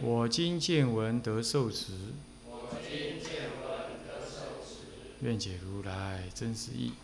[0.00, 1.92] 我今见闻得受持。
[5.20, 6.94] 愿解如来真实义。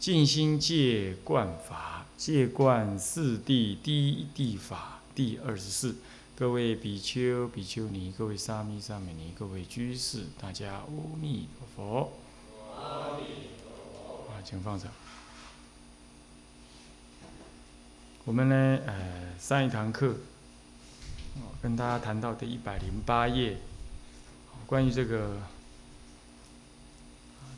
[0.00, 5.96] 尽心戒观法，戒观四谛第一谛法第二十四。
[6.36, 10.86] 各位比丘、比丘尼，各位沙弥、沙弥尼，各位居士，大家阿
[11.20, 12.12] 弥陀佛。
[12.74, 13.18] 啊，
[14.44, 14.90] 请放上。
[18.28, 18.94] 我们呢，呃，
[19.40, 20.14] 上一堂课，
[21.62, 23.56] 跟大家谈到的一百零八页，
[24.66, 25.38] 关于这个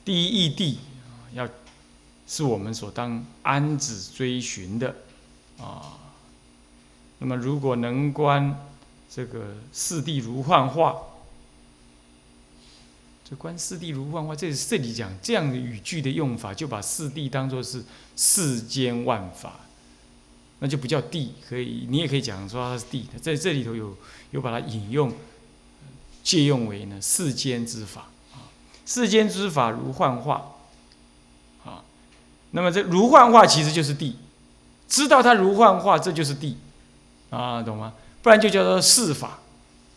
[0.04, 0.76] 第一义谛
[1.32, 1.48] 要
[2.28, 4.94] 是我们所当安止追寻的
[5.58, 5.98] 啊。
[7.18, 8.56] 那么，如果能观
[9.10, 10.94] 这个四谛如幻化，
[13.28, 17.84] 这观四谛如幻化，这是这里讲这样的语句的用法，就把四谛当作是
[18.14, 19.58] 世间万法。
[20.62, 23.06] 那就不叫地，可以，你也可以讲说它是地。
[23.20, 23.96] 在这里头有
[24.30, 25.10] 有把它引用
[26.22, 28.52] 借用为呢世间之法啊，
[28.84, 30.52] 世间之法如幻化
[31.64, 31.82] 啊。
[32.50, 34.16] 那么这如幻化其实就是地，
[34.86, 36.58] 知道它如幻化，这就是地
[37.30, 37.94] 啊，懂吗？
[38.20, 39.38] 不然就叫做世法，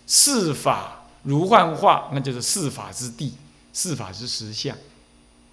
[0.07, 3.33] 世法如幻化，那就是世法之地，
[3.73, 4.73] 世法之实相。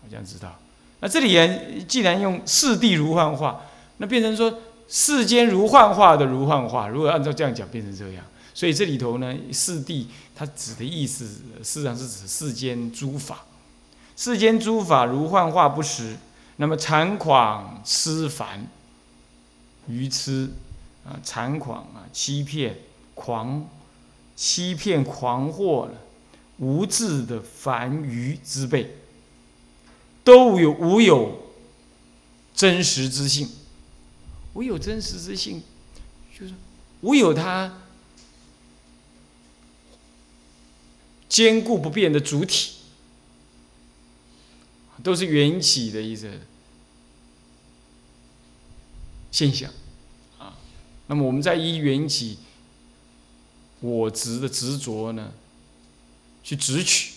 [0.04, 0.56] 我这样知道。
[1.00, 3.62] 那这里也既然用世地如幻化，
[3.96, 4.56] 那变成说。
[4.90, 8.24] 世间如幻化的如幻化，如果按照这样讲，变成这样。
[8.52, 11.24] 所以这里头呢，四谛它指的意思，
[11.62, 13.44] 事实上是指世间诸法。
[14.16, 16.16] 世间诸法如幻化不实，
[16.56, 18.66] 那么残狂痴烦、
[19.86, 20.50] 愚痴
[21.06, 22.76] 啊，残狂啊，欺骗、
[23.14, 23.66] 狂、
[24.34, 25.92] 欺骗、狂惑了，
[26.58, 28.96] 无智的凡愚之辈，
[30.24, 31.38] 都有无有
[32.52, 33.48] 真实之性。
[34.54, 35.62] 唯有真实之性，
[36.36, 36.54] 就是
[37.02, 37.82] 唯有它
[41.28, 42.72] 坚固不变的主体，
[45.02, 46.28] 都是缘起的一个
[49.30, 49.70] 现象
[50.38, 50.58] 啊。
[51.06, 52.38] 那么我们在依缘起
[53.78, 55.32] 我执的执着呢，
[56.42, 57.14] 去执取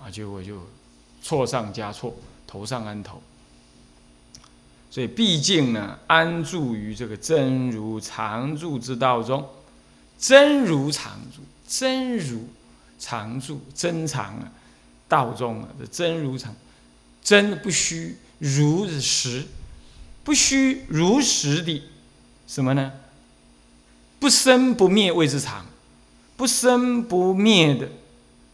[0.00, 0.66] 啊，结果就
[1.22, 3.22] 错上加错，头上安头。
[4.90, 9.48] 所以，毕竟呢，安住于这个真如常住之道中，
[10.18, 12.48] 真如常住，真如
[12.98, 14.52] 常住，真常啊，
[15.08, 16.52] 道中啊，这真如常，
[17.22, 19.46] 真不虚，如实，
[20.24, 21.82] 不虚如实的
[22.48, 22.92] 什么呢？
[24.18, 25.64] 不生不灭谓之常，
[26.36, 27.88] 不生不灭的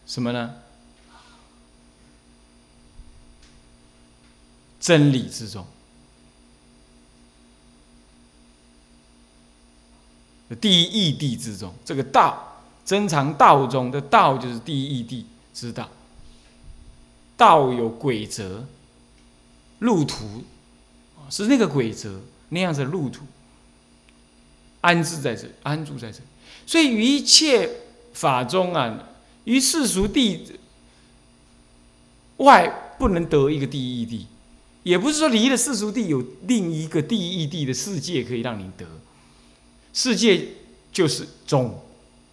[0.06, 0.56] 什么呢？
[4.78, 5.66] 真理之中。
[10.54, 15.88] 第一义谛之中，这个道珍藏道中的道就是第一义谛之道。
[17.36, 18.64] 道有轨则、
[19.80, 20.44] 路途，
[21.28, 22.20] 是那个轨则
[22.50, 23.24] 那样子的路途，
[24.80, 26.20] 安置在这，安住在这。
[26.64, 27.68] 所以一切
[28.14, 29.06] 法中啊，
[29.44, 30.52] 于世俗地
[32.38, 34.24] 外不能得一个第一义谛，
[34.82, 38.86] 也不是说离了世俗地有另一个第一义谛的世界可以让你得。
[39.96, 40.48] 世界
[40.92, 41.82] 就是种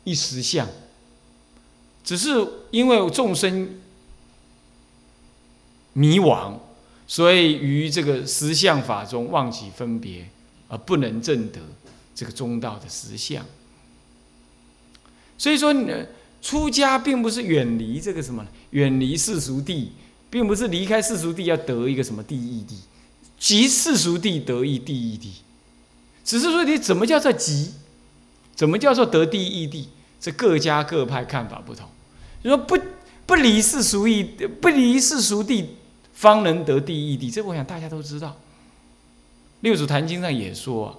[0.03, 0.67] 一实相，
[2.03, 3.79] 只是因为众生
[5.93, 6.55] 迷惘，
[7.07, 10.27] 所以于这个实相法中忘记分别，
[10.67, 11.61] 而不能证得
[12.13, 13.45] 这个中道的实相。
[15.37, 16.05] 所以说，呢，
[16.41, 19.93] 出家并不是远离这个什么，远离世俗地，
[20.29, 22.77] 并不是离开世俗地要得一个什么第一地，
[23.39, 25.31] 即世俗地得一第一地。
[26.23, 27.73] 只是说你怎么叫做极，
[28.55, 29.89] 怎么叫做得第一地？
[30.19, 31.87] 这各家各派看法不同。
[32.41, 32.77] 你说不
[33.25, 34.23] 不离世俗义，
[34.61, 35.75] 不离世俗地，
[36.13, 37.29] 方能得第一地。
[37.29, 38.37] 这我想大家都知道。
[39.61, 40.95] 六祖坛经上也说，啊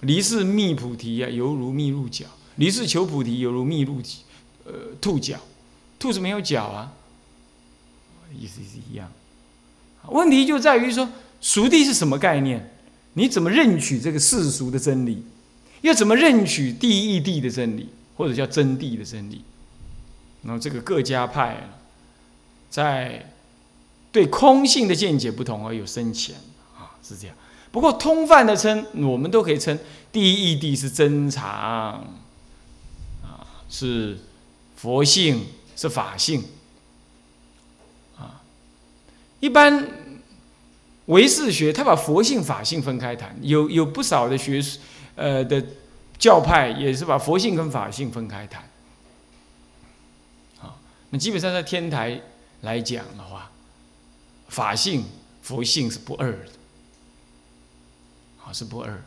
[0.00, 2.24] 离世觅菩提啊，犹如觅入角；
[2.56, 4.00] 离世求菩提，犹如觅入
[4.64, 5.38] 呃兔角。
[5.98, 6.92] 兔子没有角啊，
[8.34, 9.10] 意思是一样。
[10.08, 11.10] 问题就在于说，
[11.42, 12.74] 熟地是什么概念？
[13.14, 15.24] 你怎么认取这个世俗的真理？
[15.82, 19.42] 又怎么认取第一义谛的真理，或者叫真谛的真理？
[20.42, 21.68] 然后这个各家派
[22.70, 23.32] 在
[24.12, 26.36] 对空性的见解不同而有深浅
[26.76, 27.36] 啊，是这样。
[27.72, 29.78] 不过通泛的称，我们都可以称
[30.10, 32.04] 第一义谛是真常
[33.22, 34.18] 啊，是
[34.76, 35.46] 佛性，
[35.76, 36.44] 是法性
[38.18, 38.42] 啊。
[39.40, 39.86] 一般
[41.10, 44.62] 唯识学他把佛性、法性分开谈，有有不少的学
[45.16, 45.64] 呃的
[46.18, 48.62] 教派也是把佛性跟法性分开谈。
[50.60, 50.74] 啊
[51.10, 52.20] 那基本上在天台
[52.60, 53.50] 来讲的话，
[54.48, 55.04] 法性、
[55.42, 56.52] 佛性是不二的，
[58.44, 59.02] 啊，是不二。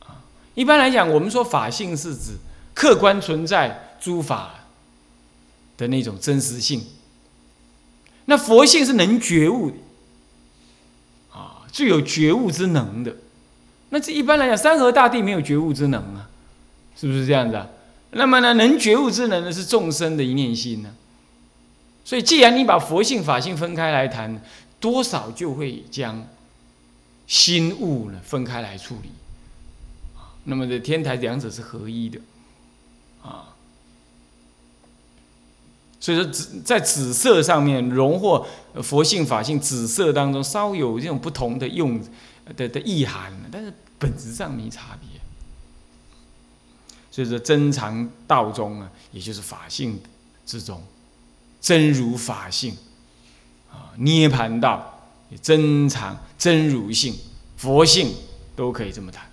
[0.00, 0.24] 啊，
[0.54, 2.32] 一般来讲，我们说法性是指
[2.74, 4.54] 客观存在诸法
[5.76, 6.84] 的那种真实性，
[8.24, 9.76] 那佛性是能觉悟的，
[11.70, 13.14] 具有觉悟之能的。
[13.90, 16.28] 那这一般来讲，山河大地没有觉悟之能啊，
[16.96, 17.68] 是不是这样子啊？
[18.10, 20.90] 那么呢，能觉悟之能呢，是众生的一念心呢。
[22.04, 24.40] 所以，既然你把佛性、法性分开来谈，
[24.80, 26.26] 多少就会将
[27.26, 29.10] 心物呢分开来处理。
[30.44, 32.20] 那么，的天台两者是合一的，
[33.22, 33.54] 啊。
[36.08, 38.46] 所以说，紫在紫色上面荣获
[38.82, 42.02] 佛性、法性，紫色当中稍有这种不同的用
[42.56, 45.20] 的的意涵，但是本质上没差别。
[47.10, 50.00] 所以说，真常道中啊，也就是法性
[50.46, 50.82] 之中，
[51.60, 52.74] 真如法性
[53.70, 55.10] 啊，涅盘道、
[55.42, 57.14] 真常、真如性、
[57.58, 58.14] 佛性
[58.56, 59.30] 都可以这么谈。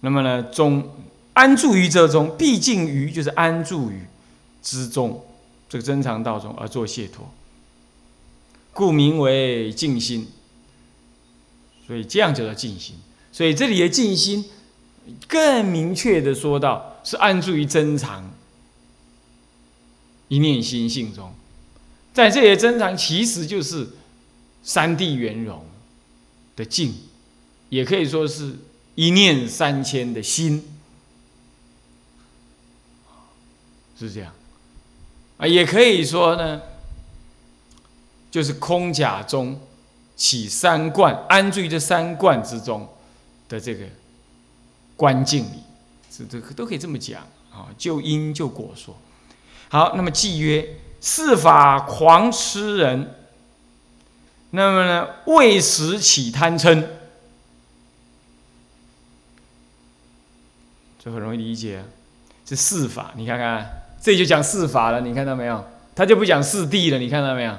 [0.00, 0.86] 那么呢，中
[1.34, 4.00] 安住于这中，毕竟于就是安住于
[4.62, 5.24] 之中，
[5.68, 7.28] 这个真常道中而作解脱，
[8.72, 10.26] 故名为静心。
[11.86, 12.96] 所以这样叫做静心。
[13.30, 14.44] 所以这里的静心，
[15.28, 18.32] 更明确的说到是安住于真常
[20.28, 21.32] 一念心性中，
[22.14, 23.88] 在这里的真常其实就是
[24.62, 25.62] 三谛圆融
[26.56, 26.94] 的静，
[27.68, 28.56] 也可以说是
[28.94, 30.64] 一念三千的心，
[33.98, 34.32] 是这样。
[35.38, 36.60] 啊，也可以说呢，
[38.30, 39.60] 就是空假中。
[40.16, 42.88] 起三观，安住于这三观之中
[43.48, 43.84] 的这个
[44.94, 45.58] 观境里，
[46.08, 47.22] 这这都可以这么讲。
[47.50, 47.66] 啊。
[47.76, 48.96] 就因就果说，
[49.68, 53.12] 好，那么既曰四法狂痴人，
[54.50, 56.86] 那么呢为时起贪嗔，
[61.02, 61.84] 这很容易理解，
[62.44, 65.64] 这四法，你看看，这就讲四法了，你看到没有？
[65.96, 67.56] 他就不讲四谛了，你看到没有？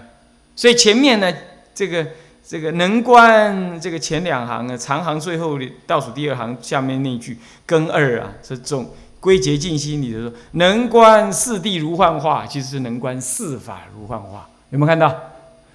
[0.55, 1.33] 所以前面呢，
[1.73, 2.05] 这个。
[2.47, 5.57] 这个能观这个前两行啊，长行最后
[5.87, 15.11] 倒数第二行下面那句根二啊，这种归结静心里的说，能观四谛如幻化，其实是能观四法如幻化，有没有看到？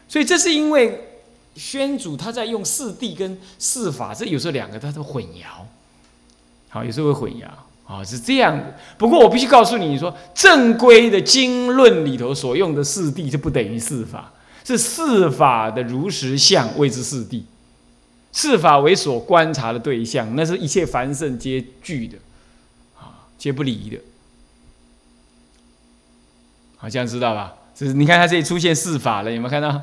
[0.07, 1.09] 所以这是因为
[1.57, 5.65] 宣主他在用四谛跟四法，这有时候两个他都混淆，
[6.69, 7.49] 好，有时候会混淆
[7.91, 8.77] 啊，是这样的。
[8.97, 14.33] 不过我必须告诉你，你说正规的经论里头所用的四谛，就不等于四法。
[14.63, 17.43] 是四法的如实相谓之四谛，
[18.31, 22.17] 四法为所观察的对象，那是一切凡圣皆具的，
[22.97, 23.99] 啊，皆不离的，
[26.77, 27.55] 好，这样知道吧？
[27.75, 29.83] 就是你看他这里出现四法了，有没有看到？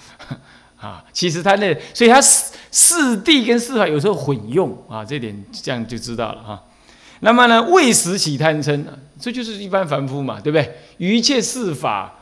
[0.80, 6.62] 啊，其实他那，所以他四四谛跟四法有时候混用啊，这点这样就知道了哈。
[7.24, 8.84] 那么呢，为时起贪嗔，
[9.18, 10.76] 这就是一般凡夫嘛，对不对？
[10.98, 12.20] 一切四法。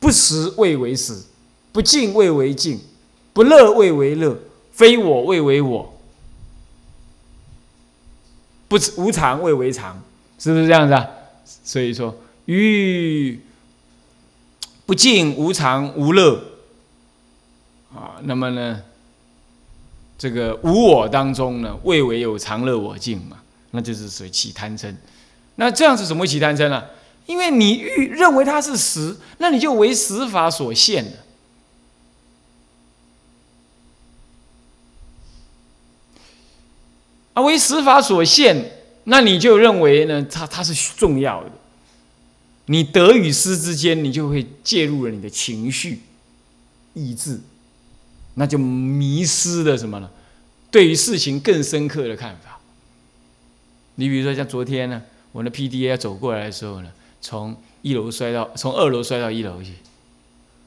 [0.00, 1.24] 不食未为食，
[1.72, 2.78] 不净谓为净，
[3.32, 4.38] 不乐未为乐，
[4.70, 5.92] 非我未为我，
[8.68, 10.00] 不无常未为常，
[10.38, 11.04] 是不是这样子啊？
[11.64, 12.14] 所以说，
[12.44, 13.40] 于
[14.86, 16.44] 不净、无常、无乐
[17.92, 18.80] 啊，那么呢，
[20.16, 23.38] 这个无我当中呢，未为有常乐我净嘛，
[23.70, 24.94] 那就是属于起贪嗔。
[25.56, 26.84] 那这样子怎么会起贪嗔呢？
[27.26, 31.12] 因为你欲认为它是实，那你就为实法所限了。
[37.34, 38.72] 啊，为实法所限，
[39.04, 40.26] 那你就认为呢？
[40.30, 41.50] 它它是重要的。
[42.70, 46.00] 你得与失之间，你就会介入了你的情绪、
[46.94, 47.40] 意志，
[48.34, 50.08] 那就迷失了什么呢？
[50.70, 52.47] 对于事情更深刻的看法。
[53.98, 55.02] 你比如说像昨天呢，
[55.32, 56.90] 我的 PDA 走过来的时候呢。
[57.20, 59.72] 从一楼摔到，从二楼摔到一楼去，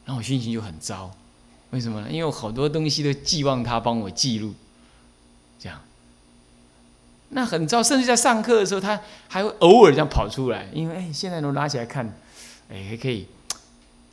[0.04, 1.10] 然后我心情就很糟。
[1.70, 2.08] 为什么呢？
[2.12, 4.54] 因为我好多东西都寄望他帮我记录，
[5.58, 5.80] 这样，
[7.30, 7.82] 那很糟。
[7.82, 12.06] 甚至在上课的时候，他还会偶尔这样跑出来，因为哎，现在都拿起来看，
[12.70, 13.28] 哎，还可以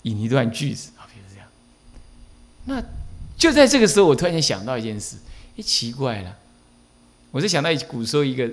[0.03, 1.49] 引一段句子啊，比如这样。
[2.67, 2.81] 那
[3.37, 5.17] 就在这个时候，我突然间想到一件事，
[5.57, 6.37] 哎，奇怪了，
[7.33, 8.49] 我就想到古时候一个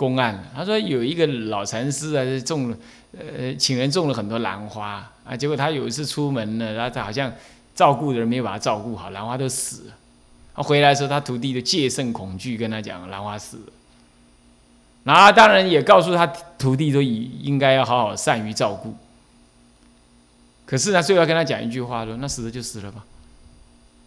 [0.00, 2.76] 公案，他说有一个老禅师啊，种了
[3.18, 7.30] 呃，请人种了很多兰花啊，结果他有一次出门呢，然后他好像。
[7.72, 9.94] 照顾的人没有把它照顾好，兰花都死了。
[10.54, 13.72] 他回来的时候，他徒弟就戒慎恐惧，跟他讲兰花死了。
[15.04, 16.26] 然后当然也告诉他
[16.58, 18.94] 徒弟，都以应该要好好善于照顾。
[20.66, 23.02] 可是呢，最后要跟他讲一句话说：那死了就死了吧。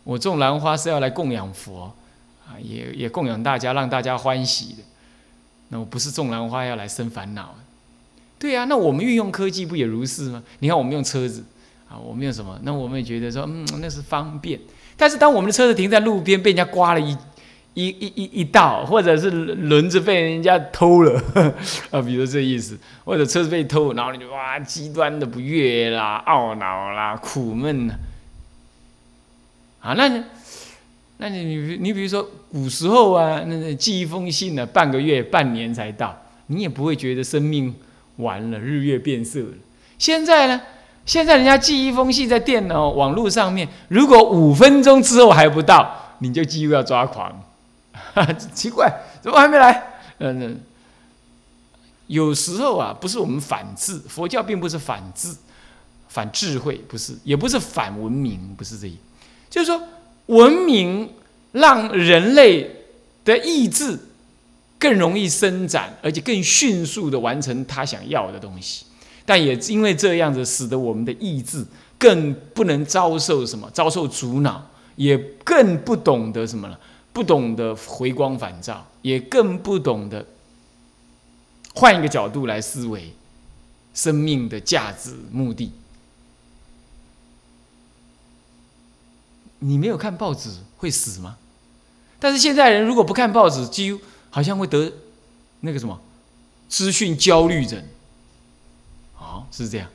[0.04, 1.92] 我种兰花是要来供养佛
[2.46, 4.84] 啊，也也供养大家，让大家欢喜的。
[5.74, 7.56] 那我不是种兰花要来生烦恼。
[8.38, 10.42] 对呀，那我们运用科技不也如是吗？
[10.60, 11.44] 你看我们用车子。
[11.90, 12.60] 啊，我们用什么？
[12.64, 14.60] 那我们也觉得说，嗯，那是方便。
[14.98, 17.16] 但是当我们的车子停在路边，被人家刮了一
[17.76, 21.22] 一一一一道，或者是轮子被人家偷了，
[21.92, 22.76] 啊，比如这意思，
[23.06, 27.94] 或者车子被偷，然后你就哇，极端的不悦啦、懊恼啦、苦闷呐。
[29.82, 30.24] 啊，那
[31.24, 36.14] 那你你你比如说古时候啊，那寄一封信呢，半个月、半年才到，
[36.48, 37.74] 你也不会觉得生命
[38.18, 39.54] 完了、日月变色了。
[39.98, 40.62] 现在呢？
[41.06, 47.42] 现在人家寄一封信在电脑网络上面，如果五分钟之后还不到，你就几乎要抓狂。
[48.54, 49.82] 奇怪，怎么还没来？
[50.20, 50.60] 嗯，
[52.08, 55.34] 有时候啊，不是我们反智，佛教并不是反智、
[56.10, 58.98] 反智慧，不是，也不是反文明，不是这一，
[59.50, 59.82] 就是说
[60.28, 61.10] 文明
[61.52, 62.70] 让人类
[63.26, 64.00] 的意志
[64.80, 68.86] 更容易伸展，而且更迅速的完成他想要的东西。
[69.26, 71.66] 但也因为这样子，使得我们的意志
[71.98, 76.78] 更不能遭受什么，遭受阻挠，也更不懂得什么了，
[77.14, 80.26] 不懂得回光返照，也更不懂得
[81.74, 83.14] 换一个角度来思维
[83.94, 85.72] 生命的价值目的。
[89.64, 91.38] 你没有看报纸会死吗？
[92.20, 94.92] 但是现在人如果不看报纸，几乎好像会得
[95.62, 96.00] 那个什么
[96.68, 97.84] 资讯焦虑症。
[99.18, 99.90] 哦是这样，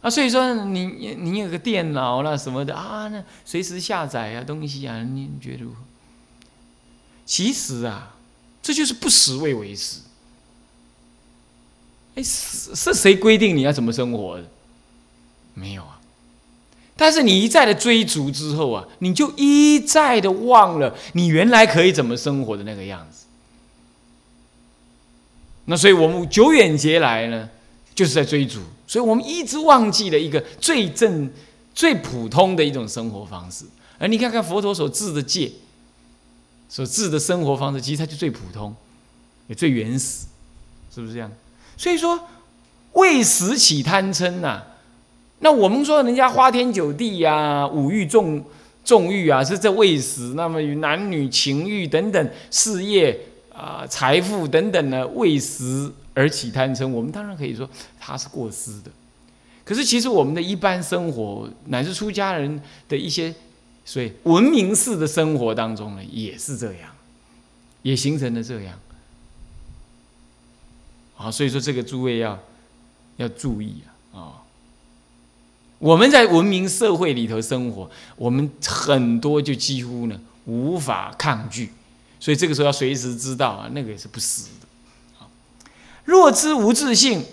[0.00, 5.76] 啊，所以说你你有个电脑啦什么的啊，那随时下载啊东西啊，你觉得如何？
[7.24, 8.16] 其实啊，
[8.60, 10.00] 这就是不实为为实。
[12.16, 14.44] 哎，是是谁规定你要怎么生活的？
[15.54, 16.00] 没有啊。
[16.96, 23.24] 但是你一再的追逐之后啊，你就一再的忘了你原来可以怎么生活的那个样子。
[25.64, 27.48] 那所以我们久远劫来呢？
[27.94, 31.30] 就是在追逐，所以我们一直忘记了一个最正、
[31.74, 33.66] 最普通的一种生活方式。
[33.98, 35.52] 而你看看佛陀所制的戒，
[36.70, 38.74] 所制的生活方式，其实它就最普通，
[39.46, 40.24] 也最原始，
[40.94, 41.30] 是不是这样？
[41.76, 42.18] 所以说，
[42.94, 44.62] 为食起贪嗔呐。
[45.42, 48.42] 那我们说人家花天酒地呀、五欲纵
[48.82, 53.18] 纵欲啊，是在为食；那么与男女情欲等等、事业
[53.52, 55.92] 啊、财富等等呢，为食。
[56.14, 57.66] 而起贪嗔，我们当然可以说
[57.98, 58.90] 他是过失的。
[59.64, 63.34] 可是其实我们的一般生活，乃至出家人的一些，
[63.82, 66.90] 所以文明式的生活当中呢，也是这样，
[67.80, 68.78] 也形成了这样。
[71.14, 72.38] 好，所以说这个诸位要
[73.16, 73.91] 要注意啊！
[75.82, 81.72] 我们在文明社会里头生活，我们很多就几乎呢无法抗拒，
[82.20, 84.50] 所以这个时候要随时知道啊，那个也是不死。
[86.04, 87.24] 若知无自性，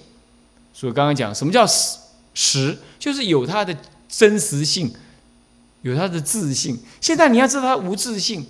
[0.74, 2.00] 所以刚刚讲什么叫实
[2.34, 3.78] 实，就是有它的
[4.08, 4.92] 真实性，
[5.84, 6.80] 有它的自性。
[7.00, 8.48] 现在你要知道它无自性，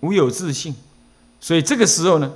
[0.00, 0.74] 无有自性，
[1.40, 2.32] 所以这个时候呢，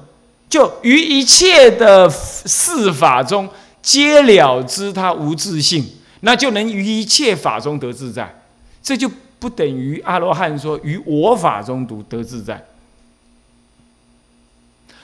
[0.49, 3.49] 就于一切的事法中
[3.83, 5.85] 皆了知他无自性，
[6.21, 8.43] 那就能于一切法中得自在。
[8.83, 12.65] 这就不等于阿罗汉说于我法中独得自在。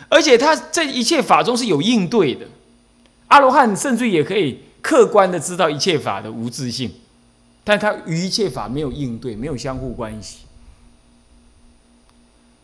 [0.09, 2.47] 而且他这一切法中是有应对的，
[3.29, 6.91] 阿罗汉甚至也可以客观的知道一切法的无自性，
[7.63, 10.39] 但他与一切法没有应对，没有相互关系。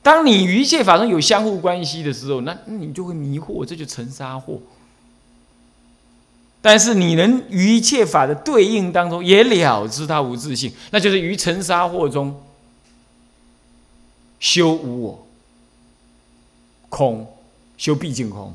[0.06, 4.60] 当你与一切法中有相互关系的时候，那你就会迷惑，这就成沙惑。
[6.62, 12.40] 但是你能于一切法的对应当中也了知它无自性，那就是于尘沙惑中
[14.38, 15.26] 修无我
[16.88, 17.26] 空。
[17.76, 18.54] 修毕竟空，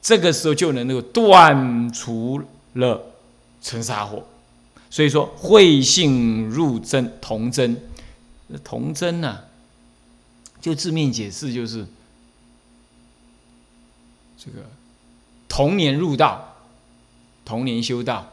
[0.00, 2.40] 这个时候就能够断除
[2.74, 3.02] 了
[3.60, 4.22] 尘沙火。
[4.88, 7.76] 所以说，慧性入真童真，
[8.62, 9.40] 童真呢，
[10.64, 11.86] 就字面解释就是
[14.38, 14.64] 这个
[15.46, 16.56] 童年入道，
[17.44, 18.32] 童年修道，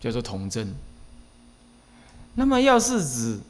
[0.00, 0.72] 叫做童真。
[2.36, 3.40] 那么，要是指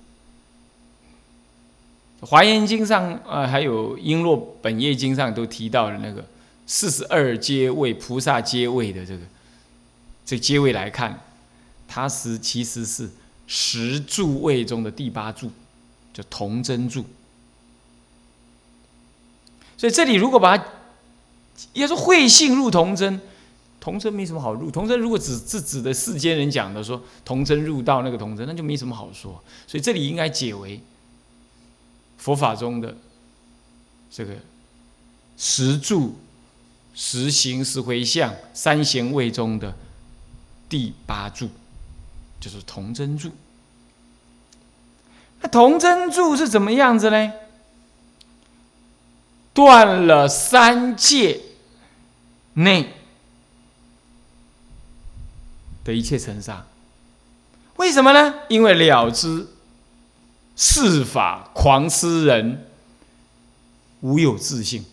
[2.27, 6.25] 《华严经》上啊，还有《璎珞本业经》上都提到的那个
[6.67, 9.23] 四十二阶位菩萨阶位的这个
[10.25, 11.21] 这阶位来看。
[11.87, 13.11] 它是其实是
[13.47, 15.51] 十柱位中的第八柱，
[16.15, 17.05] 叫童真柱。
[19.77, 20.65] 所以这里如果把它
[21.75, 23.21] 要说慧性入童真，
[23.81, 24.71] 童真没什么好入。
[24.71, 29.43] 童真如果只是指的世间人讲的说童真入道那个童真，那就没什么好说。
[29.67, 30.81] 所以这里应该解为
[32.19, 32.97] 佛法中的
[34.11, 34.35] 这个
[35.37, 36.17] 十柱、
[36.95, 39.75] 十行、十回向、三贤位中的
[40.69, 41.49] 第八柱。
[42.41, 43.31] 就是童真柱，
[45.41, 47.33] 那童真柱是怎么样子呢？
[49.55, 51.41] 断了三界
[52.55, 52.93] 内
[55.85, 56.67] 的一切尘沙，
[57.77, 58.35] 为什么呢？
[58.49, 59.47] 因为了知
[60.57, 62.67] 世法狂痴人
[64.01, 64.85] 无有自信，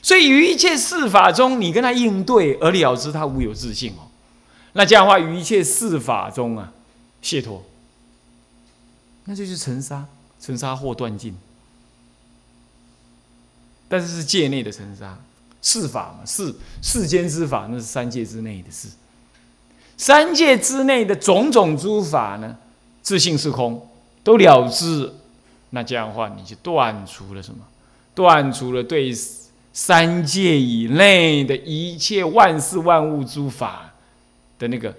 [0.00, 4.08] 所以于一切世法中，你跟他应对而了知他无有自信哦。
[4.72, 6.72] 那这样的话，于一切事法中啊，
[7.20, 7.62] 解脱，
[9.24, 10.06] 那就是尘沙，
[10.40, 11.36] 尘沙或断尽。
[13.94, 15.16] 但是是界内的尘沙，
[15.62, 18.88] 世法嘛，世世间之法，那是三界之内的事。
[19.96, 22.56] 三界之内的种种诸法呢，
[23.02, 23.88] 自性是空，
[24.24, 25.14] 都了知。
[25.70, 27.60] 那这样的话，你就断除了什么？
[28.16, 29.14] 断除了对
[29.72, 33.92] 三界以内的一切万事万物诸法。
[34.56, 34.94] 的那个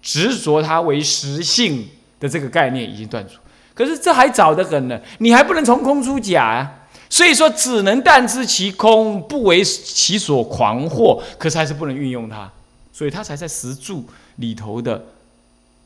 [0.00, 1.88] 执着它为实性
[2.20, 3.34] 的这个概念已经断除，
[3.74, 6.81] 可是这还早得很呢，你还不能从空出假啊，
[7.12, 12.50] 所以说只能但知其空，不为其所狂惑，可是还是不能运用它，
[12.90, 14.02] 所以它才在十柱
[14.36, 15.04] 里头的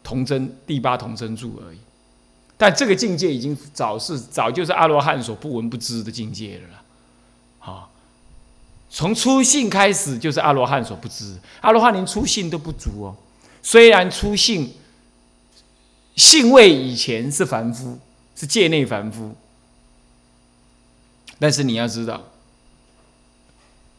[0.04, 1.78] 童真第八童真柱而已。
[2.56, 6.80] 但这个境界已经早是早就是阿罗汉所不闻不知的境界了，
[7.58, 7.90] 好。
[8.88, 13.16] 从初信开始就是阿罗汉所不知，阿罗汉连初信都不足哦。
[13.64, 14.72] 虽然初信
[16.14, 17.98] 信位以前是凡夫，
[18.36, 19.34] 是界内凡夫，
[21.38, 22.22] 但是你要知道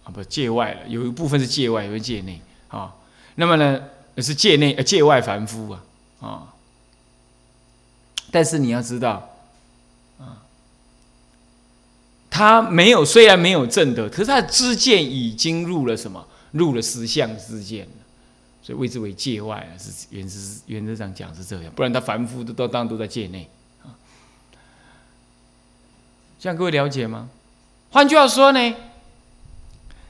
[0.03, 2.95] 啊，不界外了，有一部分是界外，有一界内啊。
[3.35, 3.83] 那么呢，
[4.17, 5.83] 是界内呃界外凡夫啊
[6.19, 6.53] 啊。
[8.31, 9.29] 但是你要知道。
[10.19, 10.43] 啊
[12.29, 16.23] 他没有，虽然没有正德，可是他的知见已经入了什么？
[16.51, 17.87] 入了实相之见，
[18.61, 19.73] 所以谓之为界外啊。
[19.77, 23.49] 是原则原则上讲是这样，不然他凡夫都都当都在界内。
[26.39, 27.29] 这样各位了解吗？
[27.89, 28.75] 换句话说呢，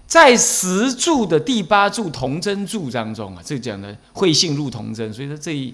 [0.08, 5.74] 在十柱的第八柱同真柱当中啊，这讲的慧性入同真，所以说这一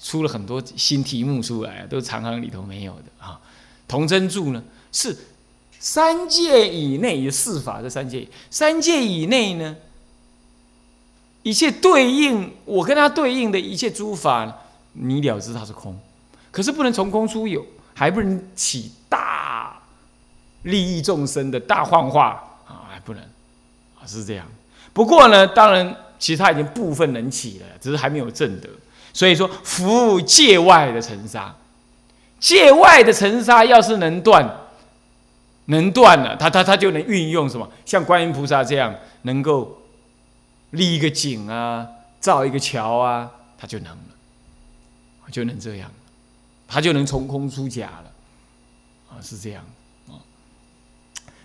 [0.00, 3.40] 出了很多新题目出来啊，都长行里头没有的啊。
[3.86, 4.62] 同真柱呢
[4.92, 5.16] 是。
[5.80, 9.76] 三界以内有四法，这三界三界以内呢，
[11.42, 14.50] 一切对应我跟他对应的一切诸法，
[14.94, 15.94] 你了知它是空，
[16.50, 19.53] 可是不能从空出有，还不能起大
[20.64, 23.22] 利益众生的大幻化啊，还不能
[23.98, 24.46] 啊，是这样。
[24.92, 28.68] 不过呢，当然其实他已经部分能起了，只是还没有正德。
[29.14, 31.54] 所以说，服务界外的尘沙，
[32.40, 34.60] 界外的尘沙要是能断。
[35.66, 37.66] 能断了，他他他就能运用什么？
[37.86, 39.80] 像观音菩萨这样，能够
[40.72, 41.86] 立一个井啊，
[42.20, 45.90] 造一个桥啊，他就能了，就能这样，
[46.68, 48.12] 他就能从空出假了，
[49.08, 49.64] 啊，是这样。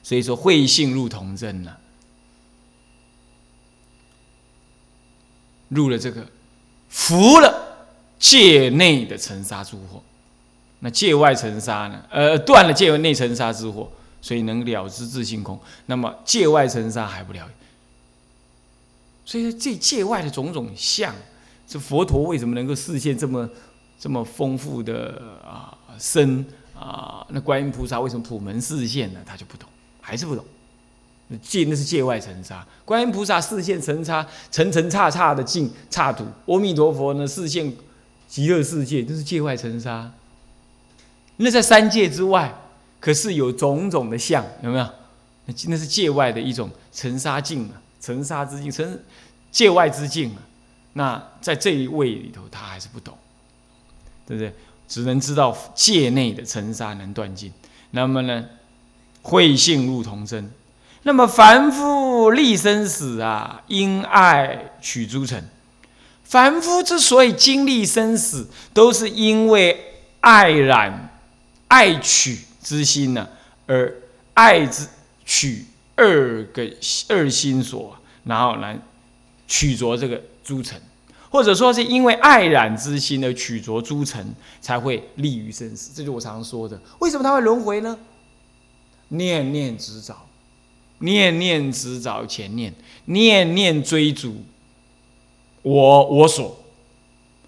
[0.10, 1.78] 所以说，慧性入同真了，
[5.68, 6.26] 入了这个，
[6.90, 7.86] 服了
[8.18, 10.02] 界内的尘沙诸惑，
[10.80, 12.04] 那界外尘沙呢？
[12.10, 13.88] 呃，断了界内尘沙之惑。
[14.20, 17.48] 所以能了知自性空，那么界外尘沙还不了。
[19.24, 21.14] 所以说这界外的种种相，
[21.68, 23.48] 这佛陀为什么能够视现这么
[24.00, 26.44] 这么丰富的啊身
[26.74, 27.24] 啊？
[27.30, 29.22] 那观音菩萨为什么普门视现呢？
[29.24, 29.70] 他就不懂，
[30.10, 30.44] 还是不懂。
[31.42, 37.72] 界那是界外尘沙，观音菩萨视现尘沙层层刹刹的净刹土，阿弥陀佛呢视现
[38.28, 40.12] 极乐世界，这是界外尘沙。
[41.38, 42.54] 那在三界之外。
[43.02, 44.84] 可是有种种的相，有没有？
[45.46, 49.02] 那那是界外的一种尘沙境啊，尘沙之境，尘
[49.50, 50.44] 界外之境啊。
[50.92, 53.18] 那在这一位里头，他还是不懂，
[54.28, 54.54] 对不对？
[54.86, 57.54] 只能知道界内的尘沙能断尽。
[57.92, 58.46] 那么呢，
[59.22, 60.52] 慧性入同真。
[61.04, 65.44] 那么凡夫立生死啊，因爱取诸尘。
[66.24, 71.10] 凡夫之所以经历生死，都是因为爱染、
[71.70, 73.28] 爱取之心呢，
[73.66, 73.92] 而
[74.36, 74.86] 爱之
[75.26, 76.70] 取二个
[77.08, 78.78] 二心所，然后来
[79.48, 80.80] 取着这个诸尘，
[81.32, 85.92] 或者说是因为爱染之心而取着诸尘，才会立于生死。
[85.96, 87.98] 这就是我常说的，为什么他会轮回呢？
[89.10, 90.16] 念念执着。
[91.02, 92.74] 念念执着前念，
[93.06, 94.44] 念念追逐
[95.62, 96.62] 我我所，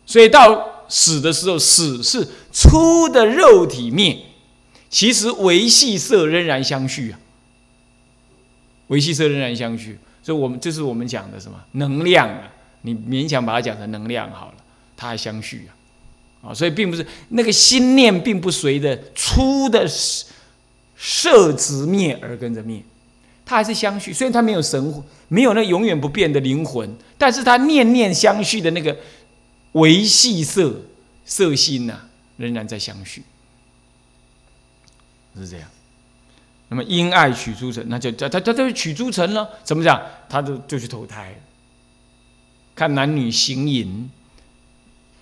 [0.05, 4.17] 所以到死的时候，死是出的肉体灭，
[4.89, 7.19] 其实维系色仍然相续啊，
[8.87, 12.53] 维系色仍然相续，所以我们这是我们讲的什么能量啊？
[12.83, 14.55] 你勉强把它讲成能量好了，
[14.95, 19.85] 它还相续啊，啊，所以并不是那个心念并不随着出的
[21.03, 22.83] 色执灭而跟着灭。
[23.43, 28.95] 它还是相续，虽然它没有神，没有那永远不变的灵魂，但是它念念相续的那个
[29.71, 30.83] 维系色
[31.25, 32.01] 色心呐，
[32.37, 33.23] 仍然在相续，
[35.35, 35.67] 是这样。
[36.69, 39.49] 那么因爱取诸尘，那就他他他就取诸尘了。
[39.63, 40.01] 怎么讲？
[40.29, 41.35] 他就就去投胎，
[42.73, 44.09] 看男女行淫，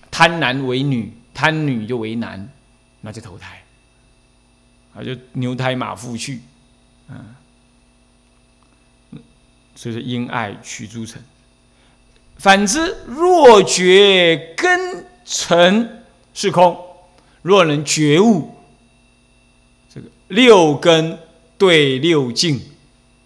[0.08, 2.48] 贪男为女，贪女就为男，
[3.00, 3.59] 那就投胎，
[5.00, 6.40] 啊，就牛胎马腹去，
[7.08, 7.34] 嗯。
[9.74, 11.22] 所以说，因爱取诸尘。
[12.36, 16.78] 反之，若觉根尘是空，
[17.40, 18.54] 若能觉悟
[19.88, 21.18] 这个六根
[21.56, 22.60] 对六境、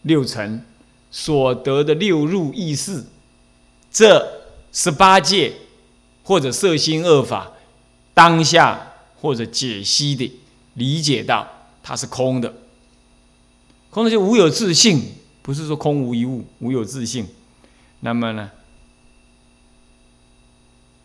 [0.02, 0.64] 六尘
[1.10, 3.04] 所得的六入意识，
[3.90, 5.52] 这十八界
[6.22, 7.52] 或者色心恶法，
[8.12, 10.32] 当下或者解析的
[10.74, 11.53] 理解到
[11.86, 12.52] 它是空的，
[13.90, 15.02] 空的就无有自性。
[15.42, 17.28] 不是说空无一物，无有自性。
[18.00, 18.50] 那么呢，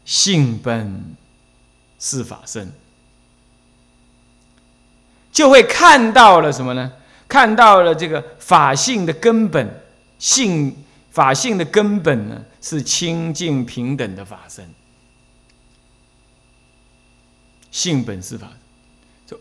[0.06, 1.18] 性本
[2.00, 2.72] 是法身，
[5.34, 6.94] 就会看到了什么呢？
[7.28, 9.82] 看到了这个法性的根本
[10.18, 10.74] 性，
[11.12, 14.74] 法性的根本呢是清净平等的法身。
[17.72, 18.52] 性本是法，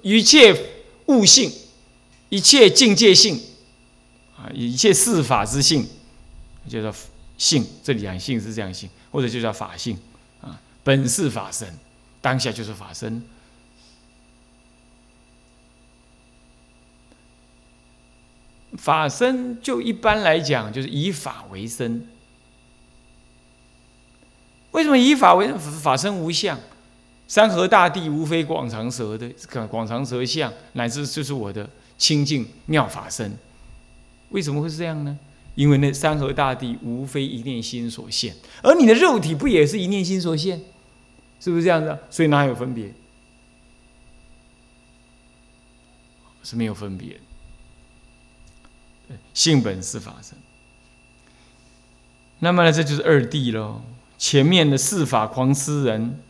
[0.02, 0.52] 一切
[1.08, 1.52] 悟性，
[2.30, 3.40] 一切境界性。
[4.36, 5.84] 啊，一切事法之性，
[6.68, 6.94] 叫做
[7.36, 7.66] 性。
[7.82, 9.98] 这里讲性是这样性，或者就叫法性
[10.40, 11.76] 啊，本是法身，
[12.20, 13.22] 当下就是法身。
[18.76, 22.06] 法身就一般来讲，就是以法为身。
[24.70, 26.60] 为什么以法为法身无相？
[27.28, 29.30] 山河大地无非广长舌的
[29.68, 33.36] 广长舌相，乃至就是我的清净妙法身。
[34.30, 35.16] 为什么会是这样呢？
[35.54, 40.60] 因为那山河大地无非一念心所现，而你的肉体不也是一念心所现？
[41.40, 41.98] 是不是这样子？
[42.10, 42.92] 所以哪有分别？
[46.42, 47.20] 是没有分别。
[49.34, 50.38] 性本是法身。
[52.38, 53.82] 那么呢，这就是二谛喽。
[54.16, 56.20] 前面的四法狂痴人，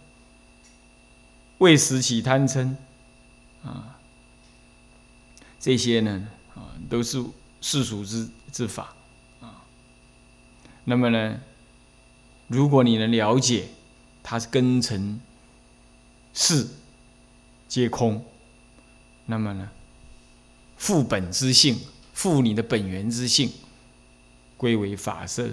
[1.58, 2.74] 为时起贪嗔
[3.64, 3.98] 啊，
[5.60, 7.24] 这些呢啊，都是。
[7.60, 8.94] 世俗之之法
[9.40, 9.64] 啊，
[10.84, 11.40] 那么呢，
[12.46, 13.66] 如果你能了解，
[14.22, 15.20] 它是根尘
[16.32, 16.68] 世
[17.66, 18.24] 皆空，
[19.26, 19.68] 那么呢，
[20.76, 21.80] 复本之性，
[22.14, 23.50] 复你的本源之性，
[24.56, 25.50] 归为法色，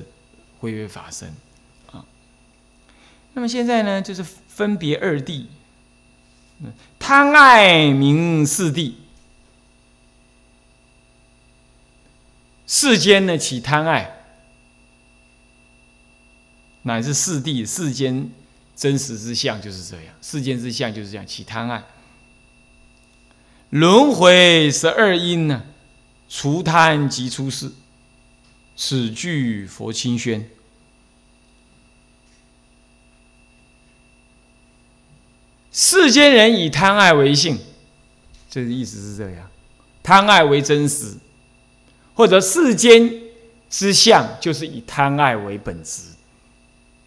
[0.59, 1.33] 归为法身
[1.91, 2.05] 啊。
[3.33, 5.47] 那么现在呢，就是分别二谛，
[6.99, 8.93] 贪爱名四谛。
[12.67, 14.23] 世间呢起贪爱，
[16.81, 18.29] 乃至四谛世间
[18.75, 20.15] 真实之相就是这样。
[20.21, 21.83] 世间之相就是这样起贪爱。
[23.69, 25.63] 轮回十二因呢，
[26.27, 27.71] 除贪即出世，
[28.75, 30.49] 此句佛清宣。
[35.75, 37.59] 世间人以贪爱为性，
[38.49, 39.45] 这个意思是这样，
[40.01, 41.17] 贪爱为真实。
[42.13, 43.11] 或者世间
[43.69, 46.13] 之相，就是以贪爱为本质，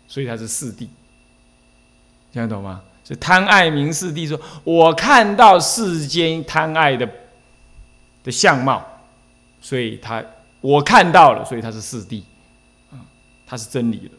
[0.07, 0.87] 所以它是四谛，
[2.31, 2.83] 听得懂吗？
[3.03, 7.09] 是贪爱名四谛，说我看到世间贪爱的
[8.23, 8.87] 的相貌，
[9.63, 10.23] 所以他
[10.61, 12.23] 我看到了，所以他是四谛，
[13.47, 14.19] 他是真理了，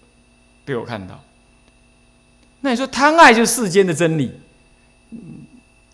[0.65, 1.23] 被我看到。
[2.61, 4.31] 那你说贪爱就是世间的真理，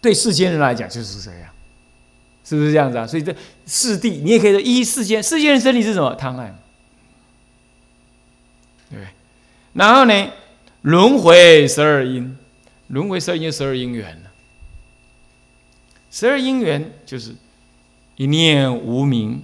[0.01, 1.49] 对世间人来讲就是这样，
[2.43, 3.05] 是不是这样子啊？
[3.05, 6.15] 所以这四谛，你也可以说一世间，世间的真理是什么？
[6.15, 6.55] 贪爱，
[8.89, 9.07] 对对？
[9.73, 10.31] 然后呢，
[10.81, 12.37] 轮回十二因，
[12.87, 14.23] 轮回十二因十二因缘
[16.09, 17.35] 十二因缘就是
[18.15, 19.43] 一念无明，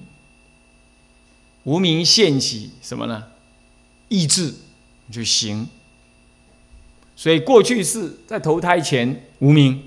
[1.63, 3.25] 无明现起什么呢？
[4.09, 4.55] 意志
[5.11, 5.67] 就行。
[7.21, 9.79] 所以过去是在投胎前无明，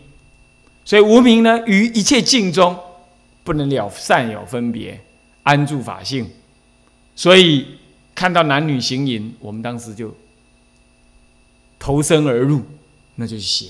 [0.84, 2.78] 所以无明呢于一切境中
[3.42, 5.00] 不能了善有分别，
[5.42, 6.30] 安住法性。
[7.16, 7.66] 所以
[8.14, 10.14] 看到男女行淫，我们当时就
[11.76, 12.62] 投身而入，
[13.16, 13.68] 那就是行。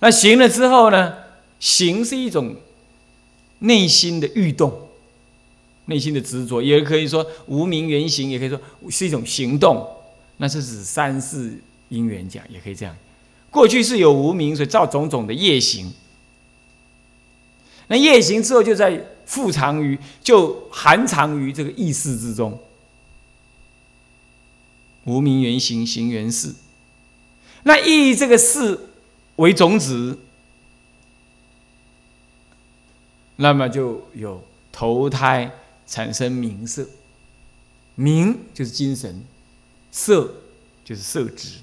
[0.00, 1.14] 那行了之后呢？
[1.60, 2.56] 行是一种
[3.60, 4.85] 内心的欲动，
[5.86, 9.86] 内心的执着，也可以说无名原行，也可以说是一种行动。
[10.36, 12.94] 那是指三世因缘讲，也可以这样。
[13.50, 15.92] 过去是有无名，所以造种种的业行。
[17.88, 22.58] 那业行之后，就在复藏于，就含藏于这个意识之中。
[25.04, 26.54] 无名原行，行原事。
[27.64, 28.80] 那意这个事。
[29.36, 30.18] 为种子，
[33.36, 35.52] 那么就有投胎
[35.86, 36.86] 产生名色，
[37.94, 39.22] 名就是精神，
[39.90, 40.34] 色
[40.84, 41.58] 就是色质。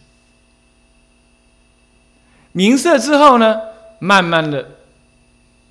[2.52, 3.60] 名色之后呢，
[4.00, 4.70] 慢慢的，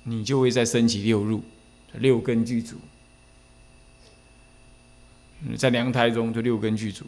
[0.03, 1.41] 你就会再升起六入，
[1.93, 2.77] 六根具足。
[5.57, 7.05] 在娘胎中，就六根具足，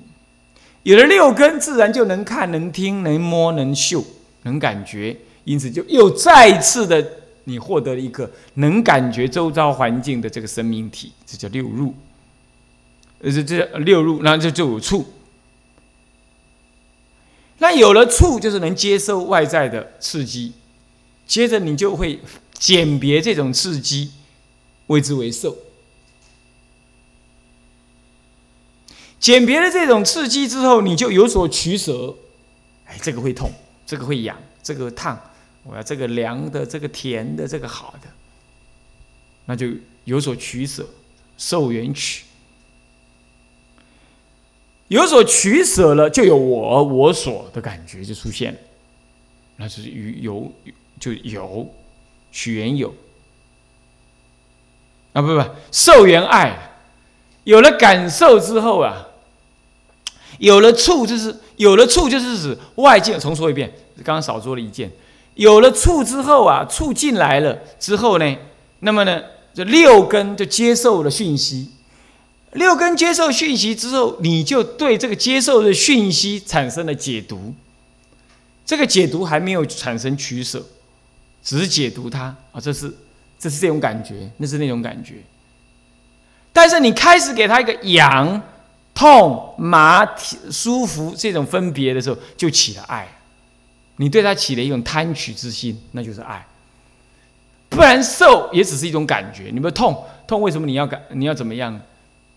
[0.84, 4.04] 有了六根，自然就能看、能听、能摸、能嗅。
[4.44, 7.02] 能感觉，因此就又再一次的，
[7.46, 11.96] 你获得了一个能感觉周遭环境的这个生命体，这叫六入。
[13.22, 15.06] 这这六入，那就就有触。
[17.58, 20.54] 那有了触，就是能接受外在的刺激，
[21.26, 22.20] 接着你就会
[22.54, 24.12] 鉴别这种刺激，
[24.88, 25.58] 谓之为受。
[29.20, 32.16] 鉴别了这种刺激之后，你就有所取舍。
[32.86, 33.52] 哎，这个会痛。
[33.88, 35.20] 这个会痒，这个烫，
[35.66, 38.08] 我要这个凉的，这个甜的，这个好的，
[39.46, 39.68] 那就
[40.04, 40.88] 有所取舍，
[41.38, 42.24] 受缘取，
[44.88, 48.60] 有所取舍了，就有我我所的感觉就出现了，
[49.58, 50.52] 那就是有
[51.00, 51.74] 就有
[52.32, 52.94] 取缘有
[55.14, 56.78] 啊，不不，受缘爱，
[57.44, 59.08] 有了感受之后啊。
[60.38, 63.18] 有了触，就是有了触，就是指外界。
[63.18, 63.72] 重说一遍，
[64.04, 64.92] 刚刚少说了一件。
[65.36, 68.36] 有了触之后啊，触进来了之后呢，
[68.80, 69.22] 那么呢，
[69.54, 71.72] 这六根就接受了讯息。
[72.54, 77.54] 六根接受讯息之后，你就对这个接受的讯息产生了解读。
[78.66, 80.66] 这个解读还没有产生取舍，
[81.44, 82.92] 只是解读它啊，这是
[83.38, 85.16] 这是这种感觉，那是那种感觉。
[86.52, 88.42] 但是你开始给他一个痒。
[88.98, 90.10] 痛、麻、
[90.50, 93.06] 舒服这种分别的时候，就起了爱。
[93.98, 96.46] 你对他起了一种贪取之心，那就是爱。
[97.70, 99.50] 不然受也只是一种感觉。
[99.52, 101.02] 你不痛痛，为什么你要感？
[101.12, 101.80] 你要怎么样？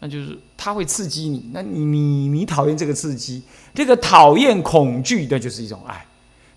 [0.00, 1.50] 那就是他会刺激你。
[1.52, 3.42] 那你你你讨厌这个刺激，
[3.74, 6.06] 这个讨厌恐惧，那就是一种爱。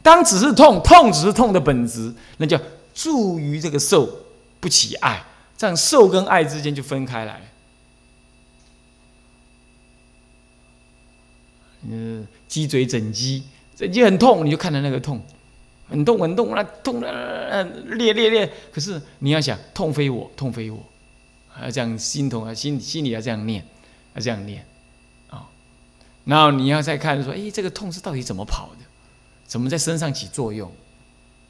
[0.02, 2.60] 当只是痛，痛只是痛的本质，那叫
[2.94, 4.10] 助于这个受
[4.60, 5.24] 不起爱。
[5.58, 7.40] 这样受跟爱之间就分开来。
[11.88, 13.44] 嗯，鸡嘴整鸡，
[13.82, 15.20] 整鸡很痛，你就看到那个痛，
[15.90, 18.48] 很痛很痛，那痛的裂裂裂。
[18.72, 20.78] 可是你要想，痛非我，痛非我，
[21.52, 23.66] 啊这样心痛啊，心心里要这样念，
[24.14, 24.64] 要这样念
[25.32, 25.50] 啊。
[26.26, 28.86] 然后你要再看说，哎，这个痛是到底怎么跑的，
[29.48, 30.72] 怎么在身上起作用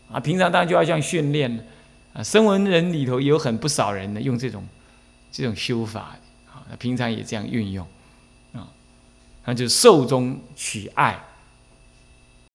[0.10, 0.18] 啊？
[0.22, 1.68] 平常当然就要这样训练
[2.14, 2.24] 啊。
[2.24, 4.66] 声闻人里头有很不少人呢，用这种
[5.34, 6.16] 这种修法
[6.48, 7.86] 啊，平常也这样运用。
[8.54, 8.72] 啊
[9.44, 11.20] 那就受中取爱，